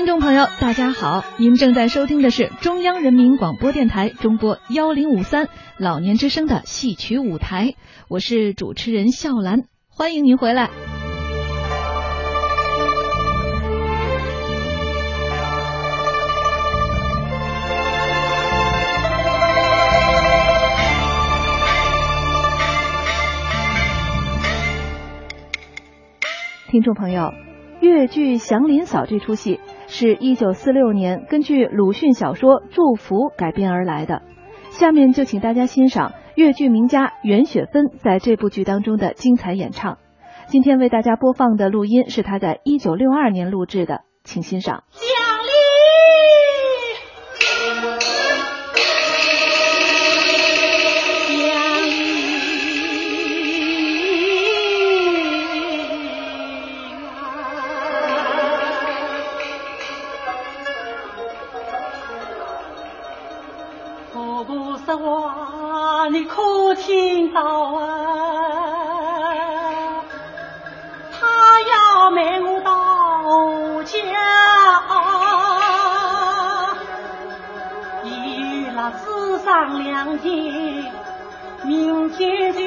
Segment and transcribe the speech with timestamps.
[0.00, 1.26] 听众朋友，大家好！
[1.36, 7.74] 您正在收听的是中央人民广播电台中波幺零五三老年之声的戏曲舞台，
[8.08, 10.70] 我是主持人笑兰，欢迎您回来。
[26.70, 27.34] 听众朋友，
[27.82, 29.60] 越剧《祥林嫂》这出戏
[29.92, 34.22] 是一九四六年根据鲁迅小说《祝福》改编而来的。
[34.70, 39.98] 下面就请大家欣赏越剧名家袁雪芬在这部剧当中的精彩演唱。
[40.46, 44.84] 今天为大家播放的录音是她在一九六二年录制的，请欣赏。
[64.40, 67.90] 我不说话你可听到啊？
[71.12, 71.26] 他
[71.60, 74.00] 要埋我到家
[78.02, 80.90] 一拉纸上两天
[81.62, 82.60] 明天就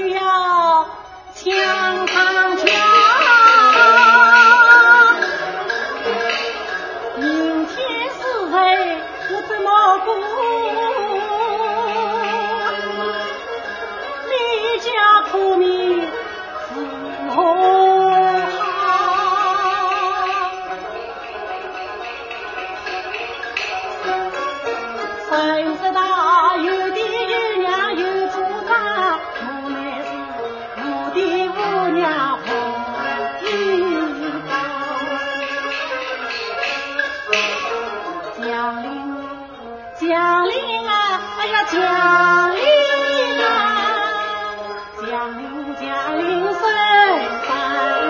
[14.84, 14.92] 家
[15.32, 16.76] 苦命伺
[17.30, 17.42] 何好，
[25.30, 25.32] 生
[25.78, 26.00] 死道
[26.58, 28.36] 有爹有娘有主
[28.68, 28.72] 家，
[29.40, 30.08] 无奈是
[30.82, 31.52] 无爹无
[31.92, 32.04] 娘
[32.40, 32.46] 无
[33.48, 33.48] 依
[34.50, 34.52] 靠。
[38.44, 38.44] 江
[38.84, 38.86] 陵，
[39.96, 40.10] 江
[40.50, 40.54] 陵
[40.88, 40.92] 啊，
[41.40, 42.53] 哎呀江。
[45.94, 46.66] 山铃声声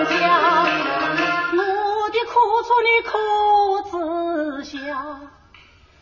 [0.06, 0.14] 叫，
[1.52, 1.60] 我
[2.08, 3.12] 的苦处你可
[3.90, 4.72] 知晓？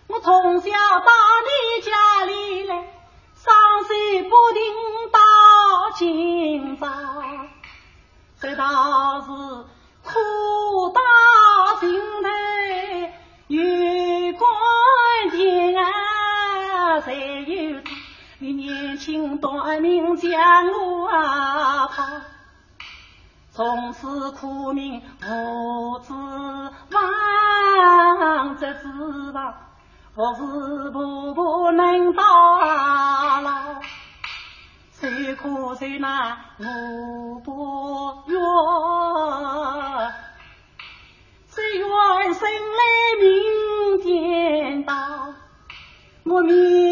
[0.06, 1.10] 我从小到
[1.48, 1.50] 你
[1.82, 1.90] 家
[2.24, 2.30] 里
[2.68, 2.72] 来，
[3.34, 3.52] 山
[3.88, 4.62] 水不停
[5.10, 5.18] 到
[5.96, 6.86] 今朝。
[8.40, 9.26] 这到是
[10.04, 11.00] 苦到
[11.80, 12.28] 尽头，
[13.48, 14.48] 月光
[15.32, 17.80] 前啊才有
[18.38, 20.32] 你年轻短命将
[20.72, 21.61] 我啊。
[21.94, 22.02] 抛，
[23.50, 26.14] 从此苦命无指
[26.90, 28.88] 望，这指
[29.34, 29.54] 望。
[30.14, 32.22] 我是步步能到
[33.42, 33.80] 老，
[34.90, 36.64] 谁可谁难我
[37.40, 38.40] 不愿，
[41.46, 42.48] 谁愿生
[42.78, 42.82] 来
[43.20, 43.24] 命
[44.02, 44.94] 颠倒，
[46.24, 46.91] 我明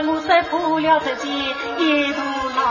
[0.00, 1.28] 我受破了这件
[1.78, 2.18] 一大
[2.56, 2.62] 牢，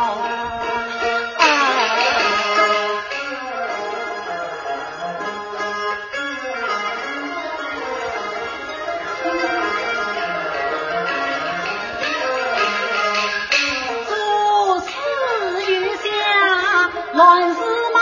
[17.14, 17.60] 乱事
[17.94, 18.00] 马？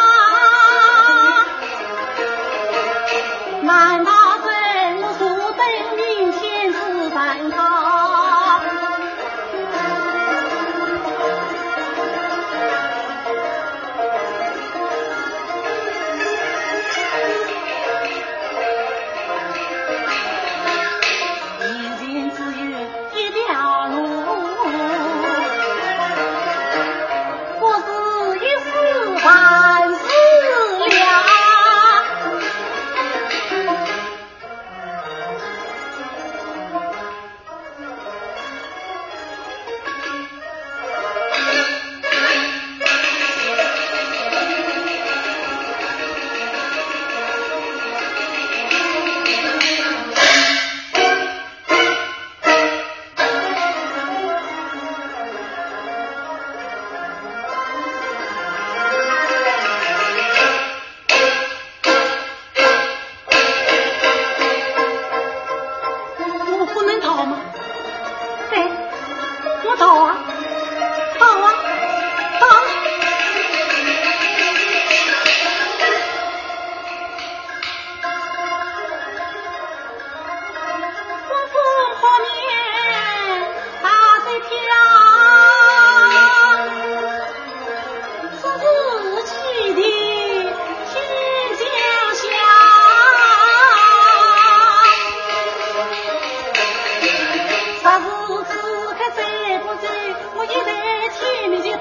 [3.64, 4.29] 难道？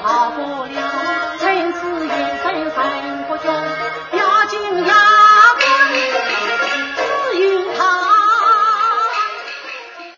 [0.00, 0.87] 好不了。